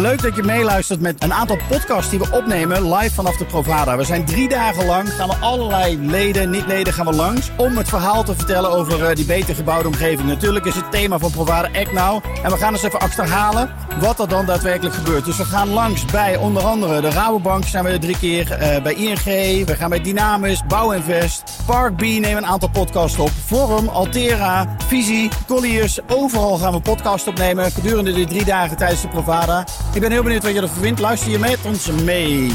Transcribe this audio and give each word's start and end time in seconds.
Leuk 0.00 0.22
dat 0.22 0.36
je 0.36 0.42
meeluistert 0.42 1.00
met 1.00 1.22
een 1.22 1.32
aantal 1.32 1.58
podcasts 1.68 2.10
die 2.10 2.18
we 2.18 2.30
opnemen 2.32 2.94
live 2.94 3.14
vanaf 3.14 3.36
de 3.36 3.44
Provada. 3.44 3.96
We 3.96 4.04
zijn 4.04 4.24
drie 4.24 4.48
dagen 4.48 4.86
lang, 4.86 5.12
gaan 5.12 5.28
we 5.28 5.34
allerlei 5.34 5.98
leden, 5.98 6.50
niet-leden 6.50 6.92
gaan 6.92 7.06
we 7.06 7.12
langs... 7.12 7.50
om 7.56 7.76
het 7.76 7.88
verhaal 7.88 8.24
te 8.24 8.34
vertellen 8.34 8.70
over 8.70 9.04
eh, 9.04 9.14
die 9.14 9.24
beter 9.24 9.54
gebouwde 9.54 9.88
omgeving. 9.88 10.28
Natuurlijk 10.28 10.64
is 10.64 10.74
het 10.74 10.90
thema 10.90 11.18
van 11.18 11.30
Provada 11.30 11.68
Act 11.78 11.92
Now. 11.92 12.24
En 12.42 12.50
we 12.50 12.56
gaan 12.56 12.72
eens 12.72 12.82
even 12.82 13.00
achterhalen 13.00 13.70
wat 14.00 14.20
er 14.20 14.28
dan 14.28 14.46
daadwerkelijk 14.46 14.94
gebeurt. 14.94 15.24
Dus 15.24 15.36
we 15.36 15.44
gaan 15.44 15.68
langs 15.68 16.04
bij 16.04 16.36
onder 16.36 16.62
andere 16.62 17.00
de 17.00 17.10
Rabobank 17.10 17.64
zijn 17.64 17.84
we 17.84 17.90
er 17.90 18.00
drie 18.00 18.18
keer. 18.18 18.52
eh, 18.52 18.82
bij 18.82 18.94
ING, 18.94 19.66
we 19.66 19.76
gaan 19.76 19.90
bij 19.90 20.00
Dynamis, 20.00 20.62
Bouwinvest, 20.68 21.42
Park 21.66 21.96
B 21.96 22.00
nemen 22.00 22.36
een 22.36 22.46
aantal 22.46 22.70
podcasts 22.70 23.18
op. 23.18 23.30
Forum, 23.46 23.88
Altera, 23.88 24.76
Visie, 24.86 25.28
Colliers. 25.46 25.98
Overal 26.08 26.58
gaan 26.58 26.72
we 26.72 26.80
podcasts 26.80 27.28
opnemen 27.28 27.70
gedurende 27.72 28.12
die 28.12 28.26
drie 28.26 28.44
dagen 28.44 28.76
tijdens 28.76 29.00
de 29.00 29.08
Provada. 29.08 29.64
Ik 29.94 30.00
ben 30.00 30.10
heel 30.10 30.22
benieuwd 30.22 30.42
wat 30.42 30.52
je 30.54 30.60
ervan 30.60 30.82
vindt. 30.82 31.00
Luister 31.00 31.30
je 31.30 31.38
met 31.38 31.58
ons 31.64 31.86
mee. 31.90 32.52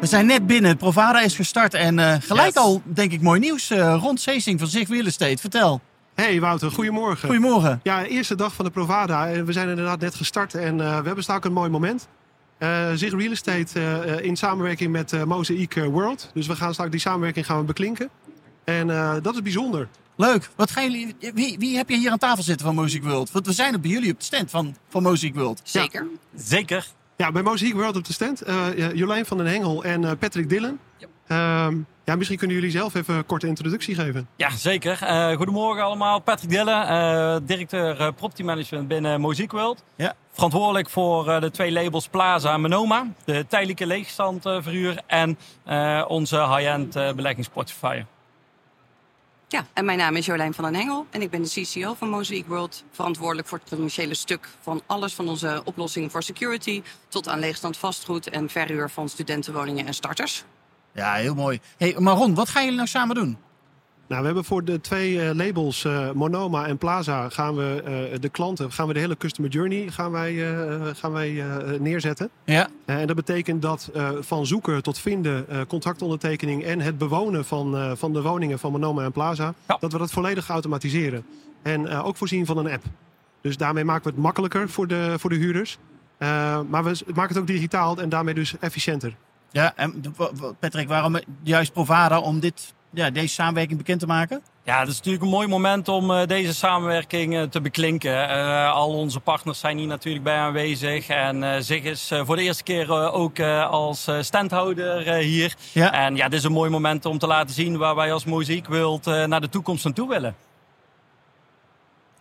We 0.00 0.06
zijn 0.12 0.26
net 0.26 0.46
binnen. 0.46 0.76
Provada 0.76 1.20
is 1.20 1.34
gestart 1.36 1.74
en 1.74 1.98
eh, 1.98 2.14
gelijk 2.20 2.46
Yes. 2.54 2.56
al, 2.56 2.82
denk 2.84 3.12
ik, 3.12 3.20
mooi 3.22 3.40
nieuws. 3.40 3.70
eh, 3.70 3.96
rond 4.00 4.20
Seesing 4.20 4.58
van 4.58 4.68
Zig 4.68 4.88
Real 4.88 5.06
Estate. 5.06 5.36
Vertel. 5.36 5.80
Hey 6.14 6.40
Wouter, 6.40 6.70
goedemorgen. 6.70 7.28
Goedemorgen. 7.28 7.80
Ja, 7.82 8.04
eerste 8.04 8.34
dag 8.34 8.54
van 8.54 8.64
de 8.64 8.70
Provada. 8.70 9.28
En 9.28 9.44
We 9.44 9.52
zijn 9.52 9.68
inderdaad 9.68 10.00
net 10.00 10.14
gestart 10.14 10.54
en 10.54 10.80
eh, 10.80 10.98
we 10.98 11.06
hebben 11.06 11.22
straks 11.22 11.46
een 11.46 11.52
mooi 11.52 11.70
moment. 11.70 12.08
Eh 12.58 12.90
Zig 12.94 13.12
Real 13.12 13.30
Estate 13.32 13.80
in 14.22 14.36
samenwerking 14.36 14.92
met 14.92 15.12
eh 15.12 15.22
Mosaic 15.24 15.74
World. 15.90 16.30
Dus 16.34 16.46
we 16.46 16.56
gaan 16.56 16.72
straks 16.72 16.90
die 16.90 17.00
samenwerking 17.00 17.46
gaan 17.46 17.58
we 17.58 17.64
beklinken. 17.64 18.08
En 18.66 18.90
eh, 18.90 19.14
dat 19.22 19.34
is 19.34 19.42
bijzonder. 19.42 19.88
Leuk. 20.16 20.48
Wat 20.56 20.70
gaan 20.70 20.82
jullie, 20.90 21.16
wie, 21.34 21.58
wie 21.58 21.76
heb 21.76 21.88
je 21.88 21.96
hier 21.96 22.10
aan 22.10 22.18
tafel 22.18 22.42
zitten 22.42 22.66
van 22.66 22.74
Music 22.74 23.02
World? 23.04 23.30
Want 23.32 23.46
we 23.46 23.52
zijn 23.52 23.72
er 23.72 23.80
bij 23.80 23.90
jullie 23.90 24.12
op 24.12 24.18
de 24.18 24.24
stand 24.24 24.50
van, 24.50 24.76
van 24.88 25.02
Music 25.02 25.34
World. 25.34 25.60
Zeker. 25.64 26.06
Zeker. 26.36 26.86
Ja, 27.16 27.32
bij 27.32 27.42
Mosaic 27.42 27.74
World 27.74 27.96
op 27.96 28.04
de 28.04 28.12
stand. 28.12 28.40
eh, 28.42 28.92
Jolijn 28.94 29.26
van 29.26 29.36
den 29.36 29.46
Hengel 29.46 29.84
en 29.84 30.04
eh, 30.04 30.10
Patrick 30.18 30.48
Dillon. 30.48 30.78
Ehm, 31.26 31.76
ja, 32.04 32.16
misschien 32.16 32.38
kunnen 32.38 32.56
jullie 32.56 32.70
zelf 32.70 32.94
even 32.94 33.14
een 33.14 33.26
korte 33.26 33.46
introductie 33.46 33.94
geven. 33.94 34.28
Ja, 34.36 34.50
zeker. 34.50 35.02
Eh, 35.02 35.36
goedemorgen 35.36 35.84
allemaal. 35.84 36.18
Patrick 36.20 36.50
Dille, 36.50 36.70
eh, 36.72 37.36
directeur 37.42 38.00
eh, 38.00 38.08
Property 38.16 38.42
Management 38.42 38.88
binnen 38.88 39.20
Mosaic 39.20 39.50
World. 39.52 39.82
Ja. 39.96 40.14
Verantwoordelijk 40.32 40.90
voor 40.90 41.28
eh, 41.30 41.40
de 41.40 41.50
twee 41.50 41.72
labels 41.72 42.08
Plaza 42.08 42.52
en 42.54 42.60
Monoma. 42.60 43.06
De 43.24 43.46
tijdelijke 43.48 43.86
leegstandverhuur 43.86 45.02
en 45.06 45.38
eh, 45.64 46.04
onze 46.08 46.36
high-end 46.36 46.96
eh, 46.96 47.12
beleggingsportefeuille. 47.12 48.04
Ja, 49.48 49.66
en 49.72 49.84
mijn 49.84 49.98
naam 49.98 50.16
is 50.16 50.26
Jolijn 50.26 50.54
van 50.54 50.64
den 50.64 50.74
Hengel 50.74 51.06
en 51.10 51.22
ik 51.22 51.30
ben 51.30 51.42
de 51.42 51.48
CCO 51.48 51.94
van 51.94 52.08
Mosaic 52.08 52.46
World. 52.46 52.84
Verantwoordelijk 52.90 53.48
voor 53.48 53.58
het 53.58 53.68
commerciële 53.68 54.14
stuk 54.14 54.48
van 54.60 54.82
alles 54.86 55.14
van 55.14 55.28
onze 55.28 55.62
oplossingen 55.64 56.10
voor 56.10 56.22
security 56.22 56.82
tot 57.08 57.28
aan 57.28 57.38
leegstand 57.38 57.76
vastgoed 57.76 58.28
en 58.28 58.48
verhuur 58.48 58.90
van 58.90 59.08
studentenwoningen 59.08 59.86
en 59.86 59.94
starters. 59.94 60.44
Ja, 60.92 61.14
heel 61.14 61.34
mooi. 61.34 61.60
Hey, 61.76 61.94
Maron, 61.98 62.34
wat 62.34 62.48
gaan 62.48 62.62
jullie 62.62 62.76
nou 62.76 62.88
samen 62.88 63.14
doen? 63.14 63.38
Nou, 64.08 64.20
we 64.20 64.26
hebben 64.26 64.44
voor 64.44 64.64
de 64.64 64.80
twee 64.80 65.22
eh, 65.22 65.34
labels 65.34 65.84
eh, 65.84 66.10
Monoma 66.10 66.66
en 66.66 66.78
Plaza 66.78 67.28
gaan 67.28 67.54
we 67.54 67.82
eh, 67.84 68.20
de 68.20 68.28
klanten, 68.28 68.72
gaan 68.72 68.86
we 68.86 68.92
de 68.94 69.00
hele 69.00 69.16
customer 69.16 69.50
journey 69.50 69.88
gaan 69.90 70.10
wij, 70.10 70.54
gaan 70.94 71.12
wij 71.12 71.44
neerzetten. 71.80 72.30
Ja. 72.44 72.68
En 72.84 73.06
dat 73.06 73.16
betekent 73.16 73.62
dat 73.62 73.90
van 74.20 74.46
zoeken 74.46 74.82
tot 74.82 74.98
vinden, 74.98 75.66
contractondertekening 75.66 76.64
en 76.64 76.80
het 76.80 76.98
bewonen 76.98 77.44
van, 77.44 77.96
van 77.96 78.12
de 78.12 78.22
woningen 78.22 78.58
van 78.58 78.72
Monoma 78.72 79.04
en 79.04 79.12
Plaza, 79.12 79.54
Ja. 79.68 79.76
dat 79.80 79.92
we 79.92 79.98
dat 79.98 80.10
volledig 80.10 80.48
automatiseren. 80.48 81.24
En 81.62 81.88
ook 81.88 82.16
voorzien 82.16 82.46
van 82.46 82.58
een 82.58 82.70
app. 82.70 82.84
Dus 83.40 83.56
daarmee 83.56 83.84
maken 83.84 84.04
we 84.04 84.10
het 84.10 84.18
makkelijker 84.18 84.68
voor 84.68 84.86
de, 84.86 85.14
voor 85.18 85.30
de 85.30 85.36
huurders. 85.36 85.78
Maar 86.68 86.84
we 86.84 87.02
maken 87.14 87.28
het 87.28 87.38
ook 87.38 87.46
digitaal 87.46 87.98
en 87.98 88.08
daarmee 88.08 88.34
dus 88.34 88.58
efficiënter. 88.58 89.16
Ja, 89.50 89.72
en 89.76 90.02
Patrick, 90.58 90.88
waarom 90.88 91.18
juist 91.42 91.72
Provada 91.72 92.20
om 92.20 92.40
dit, 92.40 92.74
ja, 92.96 93.10
deze 93.10 93.34
samenwerking 93.34 93.78
bekend 93.78 94.00
te 94.00 94.06
maken? 94.06 94.42
Ja, 94.64 94.80
het 94.80 94.88
is 94.88 94.96
natuurlijk 94.96 95.24
een 95.24 95.30
mooi 95.30 95.46
moment 95.48 95.88
om 95.88 96.10
eh, 96.10 96.26
deze 96.26 96.54
samenwerking 96.54 97.36
eh, 97.36 97.42
te 97.42 97.60
beklinken. 97.60 98.28
Eh, 98.28 98.72
al 98.72 98.88
onze 98.88 99.20
partners 99.20 99.58
zijn 99.58 99.78
hier 99.78 99.86
natuurlijk 99.86 100.24
bij 100.24 100.36
aanwezig. 100.36 101.08
En 101.08 101.64
Zig 101.64 101.82
is 101.82 102.12
voor 102.24 102.36
de 102.36 102.42
eerste 102.42 102.62
keer 102.62 103.12
ook 103.12 103.40
als 103.70 104.08
standhouder 104.20 105.14
hier. 105.14 105.54
Ja. 105.72 105.92
En 105.92 106.16
ja, 106.16 106.28
dit 106.28 106.38
is 106.38 106.44
een 106.44 106.52
mooi 106.52 106.70
moment 106.70 107.04
om 107.04 107.18
te 107.18 107.26
laten 107.26 107.54
zien 107.54 107.76
waar 107.76 107.94
wij 107.94 108.12
als 108.12 108.24
World 108.24 109.06
eh, 109.06 109.24
naar 109.24 109.40
de 109.40 109.48
toekomst 109.48 109.84
naartoe 109.84 110.08
willen. 110.08 110.34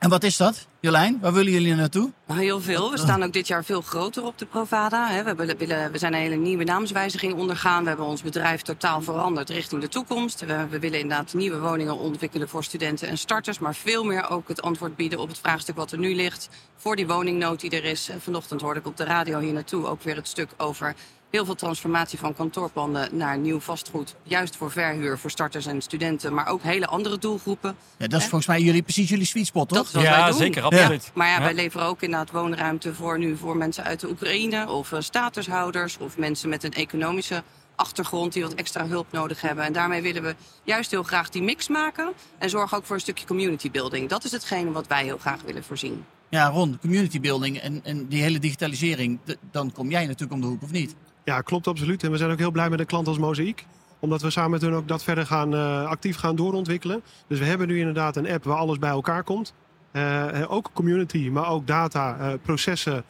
En 0.06 0.12
wat 0.12 0.24
is 0.24 0.38
dat, 0.38 0.68
Jolijn? 0.80 1.20
Waar 1.22 1.34
willen 1.34 1.52
jullie 1.52 1.76
naartoe? 1.76 2.12
Nou, 2.28 2.40
heel 2.40 2.62
veel. 2.62 2.92
We 2.92 2.98
staan 2.98 3.24
ook 3.24 3.34
dit 3.34 3.48
jaar 3.48 3.64
veel 3.64 3.82
groter 3.82 4.26
op 4.26 4.38
de 4.38 4.46
Provada. 4.46 5.24
We, 5.24 5.56
willen, 5.58 5.92
we 5.92 5.98
zijn 5.98 6.14
een 6.14 6.20
hele 6.20 6.36
nieuwe 6.36 6.64
naamswijziging 6.64 7.34
ondergaan. 7.34 7.82
We 7.82 7.88
hebben 7.88 8.06
ons 8.06 8.22
bedrijf 8.22 8.62
totaal 8.62 9.02
veranderd 9.02 9.50
richting 9.50 9.82
de 9.82 9.88
toekomst. 9.88 10.46
We, 10.46 10.80
willen 10.80 11.00
inderdaad 11.00 11.34
nieuwe 11.34 11.60
woningen 11.60 11.98
ontwikkelen 11.98 12.50
voor 12.50 12.64
studenten 12.64 13.08
en 13.08 13.18
starters. 13.18 13.60
Maar 13.60 13.76
veel 13.76 14.04
meer 14.04 14.30
ook 14.30 14.48
het 14.48 14.62
antwoord 14.62 14.96
bieden 14.96 15.20
op 15.20 15.28
het 15.28 15.40
vraagstuk 15.40 15.76
wat 15.76 15.92
er 15.92 15.98
nu 15.98 16.16
ligt. 16.16 16.50
Voor 16.76 16.96
die 16.96 17.08
woningnood 17.08 17.60
die 17.60 17.70
er 17.70 17.86
is. 17.86 18.10
En 18.10 18.22
vanochtend 18.22 18.62
hoorde 18.62 18.80
ik 18.80 18.88
op 18.88 18.98
de 18.98 19.04
radio 19.04 19.40
hier 19.40 19.54
naartoe 19.54 19.88
ook 19.88 20.04
weer 20.04 20.16
het 20.16 20.28
stuk 20.28 20.50
over 20.58 20.96
heel 21.36 21.46
veel 21.46 21.56
transformatie 21.56 22.20
van 22.20 22.34
kantoorpanden 22.34 23.18
naar 23.18 23.38
nieuw 23.38 23.60
vastgoed. 23.60 24.16
Juist 24.24 24.56
voor 24.56 24.72
verhuur, 24.72 25.18
voor 25.18 25.32
starters 25.32 25.66
en 25.66 25.82
studenten. 25.82 26.34
Maar 26.34 26.48
ook 26.48 26.62
hele 26.64 26.88
andere 26.88 27.18
doelgroepen. 27.18 27.76
Ja, 27.98 28.08
dat 28.08 28.20
is 28.22 28.28
volgens 28.28 28.48
mij 28.48 28.62
jullie, 28.62 28.82
precies 28.82 29.10
jullie 29.10 29.26
sweet 29.26 29.46
spot, 29.46 29.68
toch? 29.70 29.78
Dat 29.78 29.88
is 29.88 29.94
wat 29.94 30.04
ja, 30.04 30.18
wij 30.20 30.30
doen. 30.30 30.38
zeker, 30.38 30.64
absoluut. 30.64 31.12
Maar 31.14 31.28
ja, 31.28 31.34
Ja. 31.38 31.42
wij 31.42 31.54
leveren 31.54 31.88
ook 31.88 32.02
inderdaad 32.02 32.32
woonruimte 32.32 32.94
voor 32.94 33.20
nu 33.20 33.38
voor 33.38 33.58
mensen 33.58 33.84
uit 33.84 34.00
de 34.00 34.10
Oekraïne 34.10 34.70
of 34.70 34.92
eh, 34.92 35.00
statushouders 35.02 35.98
of 35.98 36.18
mensen 36.18 36.50
met 36.50 36.64
een 36.64 36.74
economische 36.74 37.44
achtergrond 37.76 38.34
die 38.34 38.44
wat 38.44 38.54
extra 38.54 38.88
hulp 38.88 39.08
nodig 39.12 39.42
hebben. 39.42 39.64
En 39.66 39.74
daarmee 39.74 40.02
willen 40.02 40.24
we 40.24 40.36
juist 40.64 40.92
heel 40.92 41.04
graag 41.04 41.30
die 41.30 41.42
mix 41.44 41.68
maken 41.68 42.14
en 42.38 42.50
zorgen 42.50 42.78
ook 42.78 42.86
voor 42.86 42.96
een 42.96 43.02
stukje 43.02 43.26
community 43.26 43.72
building. 43.72 44.10
Dat 44.10 44.24
is 44.24 44.32
hetgene 44.32 44.72
wat 44.72 44.88
wij 44.88 45.04
heel 45.04 45.18
graag 45.18 45.42
willen 45.46 45.64
voorzien. 45.64 46.06
Ja, 46.30 46.48
Ron, 46.50 46.78
community 46.82 47.20
building 47.20 47.58
en, 47.60 47.82
en 47.84 48.08
die 48.08 48.22
hele 48.22 48.40
digitalisering. 48.40 49.20
dan 49.52 49.72
kom 49.72 49.90
jij 49.90 50.02
natuurlijk 50.06 50.32
om 50.34 50.42
de 50.42 50.48
hoek, 50.48 50.64
of 50.64 50.72
niet? 50.72 50.96
Ja, 51.26 51.42
klopt 51.42 51.68
absoluut. 51.68 52.04
En 52.04 52.12
we 52.12 52.18
zijn 52.18 52.32
ook 52.32 52.38
heel 52.38 52.52
blij 52.52 52.70
met 52.70 52.80
een 52.80 52.86
klant 52.86 53.08
als 53.08 53.18
Mosaic. 53.18 53.66
Omdat 54.00 54.22
we 54.22 54.30
samen 54.30 54.52
met 54.52 54.62
hun 54.62 54.74
ook 54.74 54.88
dat 54.88 55.04
verder 55.04 55.26
gaan, 55.26 55.54
eh, 55.54 55.86
actief 55.86 56.18
gaan 56.18 56.36
doorontwikkelen. 56.36 57.02
Dus 57.28 57.40
we 57.40 57.46
hebben 57.46 57.68
nu 57.68 57.80
inderdaad 57.80 58.16
een 58.16 58.30
app 58.30 58.44
waar 58.44 58.58
alles 58.58 58.80
bij 58.80 58.90
elkaar 58.90 59.24
komt. 59.24 59.54
Eh, 59.92 60.42
eh, 60.42 60.52
ook 60.52 60.70
community, 60.74 61.30
maar 61.30 61.50
ook 61.50 61.68
data, 61.68 62.38
processen, 62.42 63.04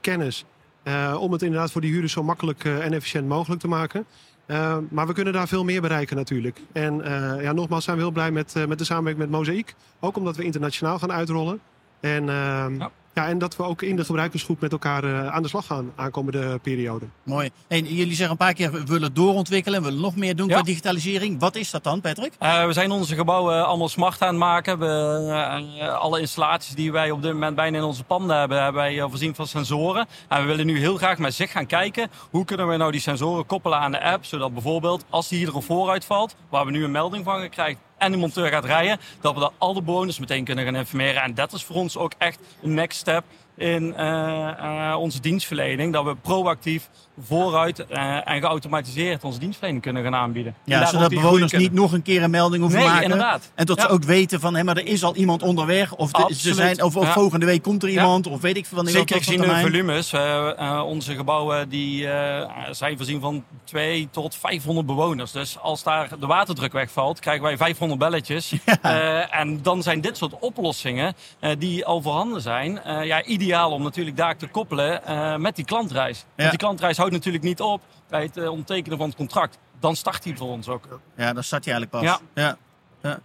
kennis. 0.00 0.44
Om 1.18 1.32
het 1.32 1.42
inderdaad 1.42 1.70
voor 1.72 1.80
die 1.80 1.90
huurders 1.90 2.12
zo 2.12 2.22
makkelijk 2.22 2.64
en 2.64 2.92
efficiënt 2.92 3.28
mogelijk 3.28 3.60
te 3.60 3.68
maken. 3.68 4.06
Maar 4.90 5.06
we 5.06 5.12
kunnen 5.12 5.32
daar 5.32 5.48
veel 5.48 5.64
meer 5.64 5.80
bereiken 5.80 6.16
natuurlijk. 6.16 6.60
En 6.72 7.02
ja, 7.40 7.52
nogmaals 7.52 7.84
zijn 7.84 7.96
we 7.96 8.02
heel 8.02 8.12
blij 8.12 8.30
met, 8.30 8.54
met 8.68 8.78
de 8.78 8.84
samenwerking 8.84 9.30
met 9.30 9.38
Mosaic. 9.38 9.74
Ook 10.00 10.16
omdat 10.16 10.36
we 10.36 10.44
internationaal 10.44 10.98
gaan 10.98 11.12
uitrollen. 11.12 11.60
En, 12.00 12.28
ehm. 12.28 12.88
Ja, 13.18 13.28
en 13.28 13.38
dat 13.38 13.56
we 13.56 13.62
ook 13.62 13.82
in 13.82 13.96
de 13.96 14.04
gebruikersgroep 14.04 14.60
met 14.60 14.72
elkaar 14.72 15.04
eh, 15.04 15.28
aan 15.28 15.42
de 15.42 15.48
slag 15.48 15.66
gaan 15.66 15.92
aankomende 15.96 16.58
periode. 16.62 17.06
Mooi. 17.22 17.50
En 17.68 17.84
jullie 17.84 18.14
zeggen 18.14 18.30
een 18.30 18.36
paar 18.36 18.52
keer, 18.52 18.72
we 18.72 18.84
willen 18.84 19.14
doorontwikkelen, 19.14 19.78
we 19.80 19.86
willen 19.86 20.02
nog 20.02 20.16
meer 20.16 20.36
doen 20.36 20.48
Ja. 20.48 20.54
qua 20.54 20.62
digitalisering. 20.62 21.40
Wat 21.40 21.56
is 21.56 21.70
dat 21.70 21.84
dan, 21.84 22.00
Patrick? 22.00 22.32
Eh, 22.38 22.66
we 22.66 22.72
zijn 22.72 22.90
onze 22.90 23.14
gebouwen 23.14 23.66
allemaal 23.66 23.88
smart 23.88 24.22
aan 24.22 24.28
het 24.28 24.36
maken. 24.38 24.78
We, 24.78 24.86
eh, 25.80 25.94
alle 25.98 26.20
installaties 26.20 26.74
die 26.74 26.92
wij 26.92 27.10
op 27.10 27.22
dit 27.22 27.32
moment 27.32 27.56
bijna 27.56 27.76
in 27.78 27.84
onze 27.84 28.04
panden 28.04 28.36
hebben, 28.38 28.62
hebben 28.62 28.82
wij 28.82 29.00
eh, 29.00 29.08
voorzien 29.08 29.34
van 29.34 29.46
sensoren. 29.46 30.06
En 30.28 30.40
we 30.40 30.46
willen 30.46 30.66
nu 30.66 30.78
heel 30.78 30.96
graag 30.96 31.18
met 31.18 31.34
zich 31.34 31.50
gaan 31.50 31.66
kijken 31.66 32.10
hoe 32.30 32.44
kunnen 32.44 32.68
we 32.68 32.76
nou 32.76 32.92
die 32.92 33.00
sensoren 33.00 33.46
koppelen 33.46 33.78
aan 33.78 33.92
de 33.92 34.02
app. 34.02 34.24
Zodat 34.24 34.52
bijvoorbeeld 34.52 35.04
als 35.10 35.28
die 35.28 35.38
hier 35.38 35.54
er 35.56 35.62
vooruit 35.62 36.04
valt, 36.04 36.36
waar 36.48 36.64
we 36.64 36.70
nu 36.70 36.84
een 36.84 36.90
melding 36.90 37.24
van 37.24 37.48
krijgen 37.48 37.87
en 37.98 38.12
de 38.12 38.18
monteur 38.18 38.48
gaat 38.48 38.64
rijden, 38.64 39.00
dat 39.20 39.34
we 39.34 39.40
dan 39.40 39.52
al 39.58 39.74
de 39.74 39.82
bewoners 39.82 40.18
meteen 40.18 40.44
kunnen 40.44 40.64
gaan 40.64 40.76
informeren. 40.76 41.22
En 41.22 41.34
dat 41.34 41.52
is 41.52 41.64
voor 41.64 41.76
ons 41.76 41.96
ook 41.96 42.12
echt 42.18 42.38
een 42.62 42.74
next 42.74 42.98
step 42.98 43.24
in 43.58 43.94
eh, 43.96 44.90
eh, 44.92 44.98
onze 44.98 45.20
dienstverlening. 45.20 45.92
Dat 45.92 46.04
we 46.04 46.14
proactief 46.22 46.88
vooruit 47.26 47.86
eh, 47.86 48.28
en 48.28 48.40
geautomatiseerd 48.40 49.24
onze 49.24 49.38
dienstverlening 49.38 49.82
kunnen 49.84 50.02
gaan 50.02 50.14
aanbieden. 50.14 50.54
En 50.64 50.78
Ja, 50.78 50.86
zodat 50.86 51.10
bewoners 51.10 51.52
niet 51.52 51.72
nog 51.72 51.92
een 51.92 52.02
keer 52.02 52.22
een 52.22 52.30
melding 52.30 52.62
hoeven 52.62 52.80
Nee, 52.80 52.88
maken. 52.88 53.02
inderdaad. 53.04 53.50
En 53.54 53.66
dat 53.66 53.80
ze 53.80 53.88
ook 53.88 54.04
weten 54.04 54.40
van, 54.40 54.54
hé, 54.56 54.64
maar 54.64 54.76
er 54.76 54.86
is 54.86 55.04
al 55.04 55.14
iemand 55.14 55.42
onderweg. 55.42 55.94
Of, 55.94 56.10
de- 56.12 56.34
ze 56.34 56.54
zijn, 56.54 56.82
of, 56.82 56.96
of 56.96 57.04
Ja. 57.04 57.12
volgende 57.12 57.46
week 57.46 57.62
komt 57.62 57.82
er 57.82 57.88
iemand. 57.88 58.26
Of 58.26 58.40
weet 58.40 58.56
ik 58.56 58.66
veel. 58.66 58.86
Zeker 58.86 59.16
gezien 59.16 59.40
de 59.40 59.58
volumes. 59.60 60.12
onze 60.84 61.14
gebouwen 61.14 61.68
die, 61.68 62.08
zijn 62.70 62.96
voorzien 62.96 63.20
van 63.20 63.44
2 63.64 64.08
tot 64.10 64.36
500 64.36 64.86
bewoners. 64.86 65.32
Dus 65.32 65.58
als 65.58 65.82
daar 65.82 66.08
de 66.20 66.26
waterdruk 66.26 66.72
wegvalt, 66.72 67.20
krijgen 67.20 67.42
wij 67.44 67.56
500 67.56 68.00
belletjes. 68.00 68.52
En 69.30 69.58
dan 69.62 69.82
zijn 69.82 70.00
dit 70.00 70.16
soort 70.16 70.38
oplossingen 70.38 71.14
die 71.58 71.84
al 71.86 72.02
voorhanden 72.02 72.40
zijn. 72.40 72.80
ja, 73.02 73.24
ideaal 73.24 73.46
om 73.56 73.82
natuurlijk 73.82 74.16
daar 74.16 74.36
te 74.36 74.46
koppelen 74.46 75.04
eh, 75.04 75.36
met 75.36 75.56
die 75.56 75.64
klantreis. 75.64 76.18
Ja. 76.18 76.24
Want 76.36 76.50
die 76.50 76.58
klantreis 76.58 76.96
houdt 76.96 77.12
natuurlijk 77.12 77.44
niet 77.44 77.60
op 77.60 77.82
bij 78.08 78.22
het 78.22 78.36
eh, 78.36 78.50
ondertekenen 78.50 78.98
van 78.98 79.06
het 79.06 79.16
contract. 79.16 79.58
Dan 79.80 79.96
start 79.96 80.24
hij 80.24 80.36
voor 80.36 80.48
ons 80.48 80.68
ook. 80.68 81.00
Ja, 81.16 81.32
dan 81.32 81.42
start 81.42 81.64
hij 81.64 81.74
eigenlijk 81.74 82.04
pas. 82.04 82.20
Ja. 82.34 82.42
Ja. 82.42 82.56
Ja. 83.02 83.18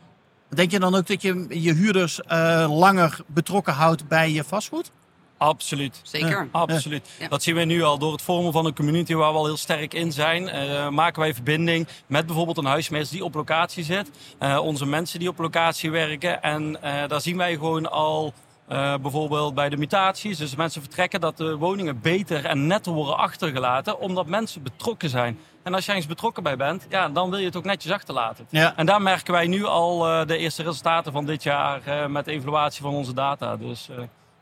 Denk 0.49 0.71
je 0.71 0.79
dan 0.79 0.95
ook 0.95 1.07
dat 1.07 1.21
je 1.21 1.45
je 1.49 1.73
huurders 1.73 2.19
uh, 2.19 2.77
langer 2.77 3.19
betrokken 3.27 3.73
houdt 3.73 4.07
bij 4.07 4.31
je 4.31 4.43
vastgoed? 4.43 4.91
Absoluut. 5.37 5.99
Zeker. 6.03 6.47
absoluut. 6.51 7.09
Ja. 7.19 7.27
Dat 7.27 7.43
zien 7.43 7.55
we 7.55 7.63
nu 7.63 7.83
al 7.83 7.97
door 7.97 8.11
het 8.11 8.21
vormen 8.21 8.51
van 8.51 8.65
een 8.65 8.75
community 8.75 9.13
waar 9.13 9.31
we 9.31 9.37
al 9.37 9.45
heel 9.45 9.57
sterk 9.57 9.93
in 9.93 10.11
zijn. 10.11 10.43
Uh, 10.43 10.89
maken 10.89 11.21
wij 11.21 11.33
verbinding 11.33 11.87
met 12.07 12.25
bijvoorbeeld 12.25 12.57
een 12.57 12.65
huismeester 12.65 13.15
die 13.15 13.25
op 13.25 13.33
locatie 13.33 13.83
zit. 13.83 14.09
Uh, 14.39 14.59
onze 14.59 14.85
mensen 14.85 15.19
die 15.19 15.29
op 15.29 15.37
locatie 15.37 15.91
werken. 15.91 16.41
En 16.41 16.77
daar 16.81 17.21
zien 17.21 17.37
wij 17.37 17.53
gewoon 17.53 17.91
al 17.91 18.33
uh, 18.71 18.97
bijvoorbeeld 18.97 19.53
bij 19.53 19.69
de 19.69 19.77
mutaties. 19.77 20.37
Dus 20.37 20.55
mensen 20.55 20.81
vertrekken 20.81 21.21
dat 21.21 21.37
de 21.37 21.57
woningen 21.57 22.01
beter 22.01 22.45
en 22.45 22.67
netter 22.67 22.91
worden 22.91 23.17
achtergelaten. 23.17 23.99
Omdat 23.99 24.27
mensen 24.27 24.63
betrokken 24.63 25.09
zijn. 25.09 25.39
En 25.63 25.73
als 25.73 25.85
jij 25.85 25.95
eens 25.95 26.05
betrokken 26.05 26.43
bij 26.43 26.57
bent, 26.57 26.85
ja, 26.89 27.09
dan 27.09 27.29
wil 27.29 27.39
je 27.39 27.45
het 27.45 27.55
ook 27.55 27.63
netjes 27.63 27.91
achterlaten. 27.91 28.45
Ja. 28.49 28.75
En 28.75 28.85
daar 28.85 29.01
merken 29.01 29.33
wij 29.33 29.47
nu 29.47 29.65
al 29.65 30.07
uh, 30.07 30.27
de 30.27 30.37
eerste 30.37 30.63
resultaten 30.63 31.11
van 31.11 31.25
dit 31.25 31.43
jaar 31.43 31.81
uh, 31.87 32.05
met 32.05 32.25
de 32.25 32.31
evaluatie 32.31 32.81
van 32.81 32.93
onze 32.93 33.13
data. 33.13 33.57
Dus, 33.57 33.89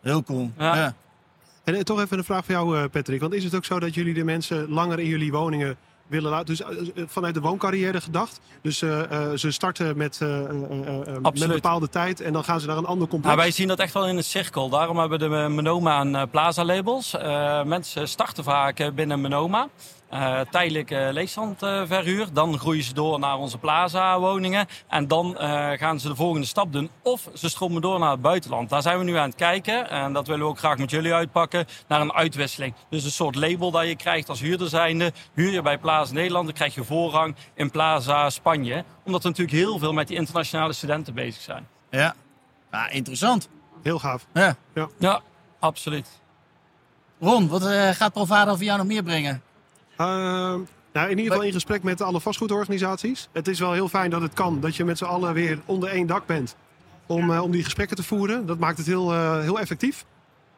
Heel 0.01 0.23
cool. 0.23 0.51
Ja. 0.57 0.75
ja. 0.75 0.93
En 1.63 1.85
toch 1.85 2.01
even 2.01 2.17
een 2.17 2.23
vraag 2.23 2.45
voor 2.45 2.53
jou, 2.53 2.87
Patrick. 2.87 3.21
Want 3.21 3.33
is 3.33 3.43
het 3.43 3.55
ook 3.55 3.65
zo 3.65 3.79
dat 3.79 3.93
jullie 3.93 4.13
de 4.13 4.23
mensen 4.23 4.69
langer 4.69 4.99
in 4.99 5.07
jullie 5.07 5.31
woningen 5.31 5.77
willen 6.11 6.31
laten. 6.31 6.45
Dus 6.45 6.61
vanuit 7.07 7.33
de 7.33 7.41
wooncarrière 7.41 8.01
gedacht. 8.01 8.39
Dus 8.61 8.81
uh, 8.81 9.01
ze 9.35 9.51
starten 9.51 9.97
met, 9.97 10.19
met 11.21 11.41
een 11.41 11.47
bepaalde 11.47 11.89
tijd 11.89 12.21
en 12.21 12.33
dan 12.33 12.43
gaan 12.43 12.59
ze 12.59 12.67
naar 12.67 12.77
een 12.77 12.85
ander 12.85 13.07
complex. 13.07 13.35
Ja, 13.35 13.41
wij 13.41 13.51
zien 13.51 13.67
dat 13.67 13.79
echt 13.79 13.93
wel 13.93 14.07
in 14.07 14.17
een 14.17 14.23
cirkel. 14.23 14.69
Daarom 14.69 14.97
hebben 14.97 15.19
we 15.19 15.29
de 15.29 15.49
Menoma 15.49 15.99
en 15.99 16.29
Plaza 16.29 16.65
labels. 16.65 17.15
mensen 17.65 18.07
starten 18.07 18.43
vaak 18.43 18.95
binnen 18.95 19.21
Menoma. 19.21 19.67
Uh, 20.13 20.39
tijdelijk 20.39 20.91
uh, 20.91 21.07
leegstandverhuur. 21.11 22.27
dan 22.33 22.59
groeien 22.59 22.83
ze 22.83 22.93
door 22.93 23.19
naar 23.19 23.37
onze 23.37 23.57
plaza-woningen. 23.57 24.67
En 24.87 25.07
dan 25.07 25.37
uh, 25.39 25.71
gaan 25.71 25.99
ze 25.99 26.07
de 26.07 26.15
volgende 26.15 26.47
stap 26.47 26.73
doen. 26.73 26.89
Of 27.01 27.29
ze 27.33 27.49
stromen 27.49 27.81
door 27.81 27.99
naar 27.99 28.11
het 28.11 28.21
buitenland. 28.21 28.69
Daar 28.69 28.81
zijn 28.81 28.97
we 28.97 29.03
nu 29.03 29.15
aan 29.15 29.29
het 29.29 29.37
kijken. 29.37 29.89
En 29.89 30.13
dat 30.13 30.27
willen 30.27 30.41
we 30.41 30.49
ook 30.51 30.59
graag 30.59 30.77
met 30.77 30.89
jullie 30.89 31.13
uitpakken. 31.13 31.65
Naar 31.87 32.01
een 32.01 32.13
uitwisseling. 32.13 32.73
Dus 32.89 33.03
een 33.03 33.11
soort 33.11 33.35
label 33.35 33.71
dat 33.71 33.87
je 33.87 33.95
krijgt 33.95 34.29
als 34.29 34.39
huurder 34.39 34.69
zijnde. 34.69 35.11
Huur 35.33 35.51
je 35.51 35.61
bij 35.61 35.77
Plaza 35.77 36.13
Nederland, 36.13 36.45
dan 36.45 36.55
krijg 36.55 36.75
je 36.75 36.83
voorrang 36.83 37.35
in 37.53 37.71
Plaza 37.71 38.29
Spanje. 38.29 38.83
Omdat 39.03 39.23
we 39.23 39.29
natuurlijk 39.29 39.57
heel 39.57 39.79
veel 39.79 39.93
met 39.93 40.07
die 40.07 40.17
internationale 40.17 40.73
studenten 40.73 41.13
bezig 41.13 41.41
zijn. 41.41 41.67
Ja, 41.89 42.15
ja 42.71 42.89
interessant. 42.89 43.49
Heel 43.83 43.99
gaaf. 43.99 44.25
Ja, 44.33 44.55
ja. 44.73 44.87
ja 44.97 45.21
absoluut. 45.59 46.07
Ron, 47.19 47.47
wat 47.47 47.63
gaat 47.95 48.13
Provada 48.13 48.55
voor 48.55 48.63
jou 48.63 48.77
nog 48.77 48.87
meer 48.87 49.03
brengen? 49.03 49.41
Uh, 50.01 50.07
nou, 50.93 51.09
in 51.09 51.17
ieder 51.17 51.31
geval 51.31 51.47
in 51.47 51.53
gesprek 51.53 51.83
met 51.83 52.01
alle 52.01 52.21
vastgoedorganisaties. 52.21 53.29
Het 53.31 53.47
is 53.47 53.59
wel 53.59 53.71
heel 53.71 53.87
fijn 53.87 54.09
dat 54.09 54.21
het 54.21 54.33
kan, 54.33 54.59
dat 54.59 54.75
je 54.75 54.85
met 54.85 54.97
z'n 54.97 55.03
allen 55.03 55.33
weer 55.33 55.59
onder 55.65 55.89
één 55.89 56.07
dak 56.07 56.25
bent. 56.25 56.55
Om, 57.05 57.31
uh, 57.31 57.41
om 57.43 57.51
die 57.51 57.63
gesprekken 57.63 57.95
te 57.95 58.03
voeren. 58.03 58.45
Dat 58.45 58.59
maakt 58.59 58.77
het 58.77 58.87
heel, 58.87 59.13
uh, 59.13 59.39
heel 59.39 59.59
effectief. 59.59 60.05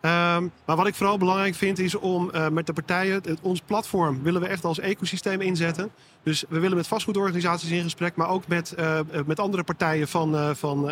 Um, 0.02 0.52
maar 0.66 0.76
wat 0.76 0.88
ik 0.88 0.96
vooral 0.96 1.18
belangrijk 1.18 1.56
vind 1.56 1.80
is 1.80 1.96
om 1.96 2.30
uh, 2.34 2.48
met 2.48 2.66
de 2.66 2.74
partijen, 2.74 3.14
het, 3.24 3.40
ons 3.42 3.62
platform 3.62 4.24
willen 4.24 4.42
we 4.42 4.48
echt 4.48 4.66
als 4.66 4.80
ecosysteem 4.80 5.42
inzetten. 5.42 5.92
Dus 6.24 6.44
we 6.50 6.60
willen 6.60 6.78
met 6.78 6.88
vastgoedorganisaties 6.88 7.70
in 7.70 7.84
gesprek, 7.84 8.16
maar 8.16 8.30
ook 8.30 8.48
met, 8.48 8.76
met 9.26 9.40
andere 9.40 9.64
partijen 9.64 10.08
van, 10.08 10.56
van 10.56 10.90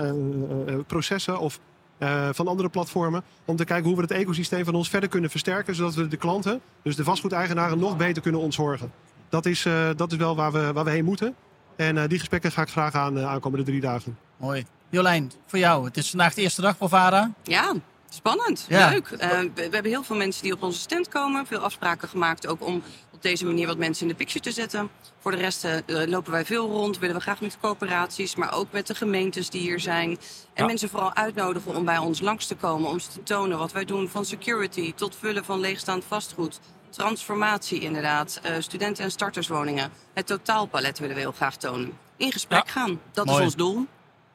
processen 0.88 1.40
of 1.40 1.60
uh, 2.04 2.30
van 2.32 2.48
andere 2.48 2.70
platformen. 2.70 3.24
Om 3.46 3.56
te 3.56 3.66
kijken 3.66 3.86
hoe 3.86 3.96
we 3.96 4.02
het 4.02 4.12
ecosysteem 4.12 4.66
van 4.66 4.76
ons 4.76 4.90
verder 4.90 5.10
kunnen 5.10 5.30
versterken. 5.30 5.76
Zodat 5.76 5.94
we 5.94 6.08
de 6.08 6.18
klanten, 6.18 6.62
dus 6.84 6.96
de 6.96 7.04
vastgoedeigenaren, 7.04 7.80
nog 7.80 7.98
beter 7.98 8.22
kunnen 8.22 8.42
ontzorgen. 8.42 8.92
Dat 9.30 9.46
is, 9.46 9.66
uh, 9.66 9.90
dat 9.96 10.12
is 10.12 10.18
wel 10.18 10.36
waar 10.36 10.52
we, 10.52 10.74
waar 10.74 10.84
we 10.84 10.92
heen 10.92 11.06
moeten. 11.06 11.36
En 11.76 11.96
uh, 11.96 12.04
die 12.08 12.20
gesprekken 12.20 12.52
ga 12.52 12.62
ik 12.62 12.70
graag 12.70 12.96
aan 12.96 13.14
de 13.14 13.26
aankomende 13.26 13.66
drie 13.66 13.82
dagen. 13.82 14.18
Mooi. 14.38 14.66
Jolijn, 14.90 15.32
voor 15.46 15.60
jou. 15.60 15.86
Het 15.86 15.98
is 15.98 16.10
vandaag 16.10 16.34
de 16.34 16.42
eerste 16.42 16.62
dag 16.62 16.78
voor 16.78 16.90
VARA. 16.90 17.32
Ja, 17.44 17.74
spannend. 18.10 18.66
Ja. 18.70 18.90
Leuk. 18.90 19.08
we, 19.08 19.52
we 19.54 19.70
hebben 19.72 19.92
heel 19.92 20.04
veel 20.04 20.16
mensen 20.16 20.44
die 20.44 20.54
op 20.54 20.64
onze 20.64 20.80
stand 20.80 21.08
komen. 21.08 21.46
Veel 21.46 21.60
afspraken 21.60 22.08
gemaakt 22.08 22.48
ook 22.48 22.66
om 22.66 22.84
op 23.22 23.28
deze 23.28 23.46
manier 23.46 23.68
wat 23.68 23.78
mensen 23.78 24.02
in 24.04 24.08
de 24.12 24.18
picture 24.18 24.40
te 24.44 24.52
zetten. 24.52 24.90
Voor 25.20 25.32
de 25.32 25.38
rest 25.38 25.66
uh, 25.66 25.74
lopen 26.06 26.32
wij 26.32 26.46
veel 26.46 26.68
rond. 26.70 27.00
Willen 27.00 27.16
we 27.16 27.22
graag 27.22 27.42
met 27.42 27.58
coöperaties, 27.62 28.36
maar 28.36 28.54
ook 28.54 28.68
met 28.72 28.88
de 28.88 28.96
gemeentes 28.96 29.50
die 29.50 29.62
hier 29.62 29.80
zijn. 29.80 30.10
En 30.10 30.18
Ja. 30.54 30.66
mensen 30.66 30.90
vooral 30.90 31.14
uitnodigen 31.16 31.76
om 31.76 31.86
bij 31.86 31.98
ons 31.98 32.22
langs 32.22 32.46
te 32.48 32.56
komen. 32.56 32.90
Om 32.90 33.00
ze 33.00 33.10
te 33.10 33.24
tonen 33.24 33.58
wat 33.58 33.72
wij 33.72 33.86
doen 33.86 34.10
van 34.10 34.26
security 34.26 34.94
tot 34.94 35.16
vullen 35.20 35.46
van 35.46 35.60
leegstaand 35.60 36.04
vastgoed. 36.08 36.60
Transformatie 36.90 37.80
inderdaad. 37.80 38.42
Uh, 38.46 38.52
studenten- 38.60 39.04
en 39.04 39.12
starterswoningen. 39.12 39.92
Het 40.14 40.28
totaalpalet 40.28 41.00
willen 41.00 41.16
we 41.16 41.22
heel 41.22 41.32
graag 41.32 41.56
tonen. 41.56 41.98
In 42.18 42.32
gesprek 42.32 42.66
Ja. 42.66 42.72
gaan. 42.72 43.00
Dat 43.12 43.26
Mooi. 43.26 43.38
is 43.40 43.44
ons 43.46 43.56
doel. 43.56 43.86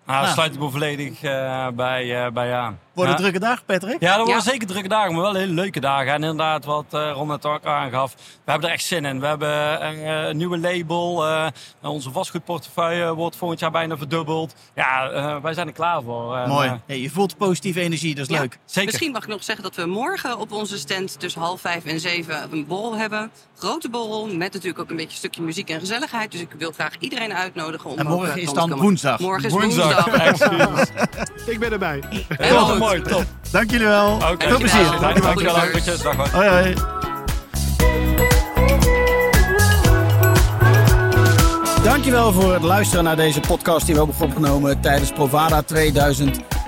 Nou, 0.07 0.27
Ja. 0.27 0.33
sluit 0.33 0.55
ik 0.55 0.61
me 0.61 0.71
volledig 0.71 1.23
eh, 1.23 1.69
bij, 1.69 2.25
eh, 2.25 2.33
bij 2.33 2.55
aan. 2.55 2.79
Wordt 2.97 3.11
een 3.11 3.17
Ja. 3.17 3.23
drukke 3.23 3.39
dag, 3.47 3.65
Patrick? 3.65 4.01
Ja, 4.01 4.09
dat 4.17 4.17
worden 4.27 4.35
Ja. 4.45 4.51
zeker 4.51 4.67
drukke 4.67 4.89
dagen, 4.89 5.13
maar 5.15 5.23
wel 5.23 5.35
hele 5.35 5.53
leuke 5.53 5.81
dagen. 5.81 6.07
En 6.13 6.21
inderdaad, 6.23 6.65
wat 6.65 6.85
eh 6.91 7.11
Ron 7.15 7.29
net 7.29 7.45
ook 7.47 7.65
aangaf, 7.65 8.15
we 8.45 8.51
hebben 8.51 8.69
er 8.69 8.75
echt 8.75 8.85
zin 8.85 9.05
in. 9.05 9.21
We 9.21 9.27
hebben 9.27 9.81
eh, 9.81 10.29
een 10.29 10.37
nieuwe 10.37 10.59
label. 10.59 11.27
eh, 11.27 11.47
onze 11.83 12.11
vastgoedportefeuille 12.11 13.15
wordt 13.15 13.37
volgend 13.37 13.61
jaar 13.61 13.71
bijna 13.71 13.97
verdubbeld. 13.97 14.55
Ja, 14.75 15.11
eh, 15.11 15.37
wij 15.43 15.55
zijn 15.55 15.67
er 15.67 15.73
klaar 15.73 16.03
voor. 16.03 16.37
En, 16.37 16.49
Mooi. 16.49 16.69
eh, 16.69 16.75
Hey, 16.87 17.01
je 17.01 17.11
voelt 17.11 17.37
positieve 17.37 17.81
energie, 17.81 18.15
dat 18.15 18.29
is 18.29 18.35
Ja. 18.35 18.41
leuk. 18.41 18.59
zeker. 18.65 18.85
Misschien 18.91 19.13
mag 19.13 19.23
ik 19.23 19.29
nog 19.29 19.45
zeggen 19.45 19.65
dat 19.65 19.75
we 19.75 19.87
morgen 19.87 20.39
op 20.39 20.53
onze 20.53 20.79
stand 20.79 21.21
tussen 21.21 21.41
half 21.41 21.61
vijf 21.61 21.85
en 21.85 22.01
zeven 22.01 22.49
een 22.53 22.67
borrel 22.67 22.97
hebben. 22.97 23.31
Grote 23.59 23.89
borrel, 23.91 24.27
met 24.27 24.53
natuurlijk 24.53 24.79
ook 24.79 24.91
een 24.91 24.97
beetje 24.97 25.11
een 25.11 25.17
stukje 25.17 25.43
muziek 25.43 25.71
en 25.71 25.81
gezelligheid. 25.81 26.33
Dus 26.33 26.41
ik 26.41 26.55
wil 26.59 26.73
graag 26.73 26.93
iedereen 26.99 27.33
uitnodigen 27.35 27.91
om 27.91 27.99
En 27.99 28.07
morgen 28.07 28.35
eh, 28.35 28.43
is 28.43 28.53
dan 28.53 28.75
woensdag. 28.75 29.19
Morgen 29.21 29.45
is 29.45 29.53
Woensdag. 29.53 30.05
woensdag. 30.05 30.89
Ik 31.47 31.59
ben 31.59 31.73
erbij. 31.73 32.03
Goed. 32.39 32.86
Mooi, 32.87 33.03
top. 33.03 33.25
Dank 33.51 33.71
jullie 33.71 33.87
wel. 33.87 34.21
Veel 34.39 34.59
plezier. 34.59 34.91
Dankjewel. 35.01 35.21
Dankjewel. 35.21 35.55
Goeie 35.55 35.71
Groetjes. 35.71 36.03
Dag 36.03 36.17
hoor. 36.17 36.29
Hoi, 36.29 36.49
hoi. 36.49 36.75
Dankjewel 41.83 42.33
voor 42.33 42.53
het 42.53 42.63
luisteren 42.63 43.05
naar 43.05 43.17
deze 43.17 43.41
podcast 43.41 43.87
die 43.87 43.95
we 43.95 44.01
hebben 44.01 44.21
opgenomen 44.29 44.81
tijdens 44.81 45.13
Provada 45.13 45.63